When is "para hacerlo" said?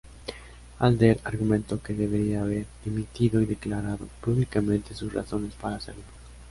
5.53-6.01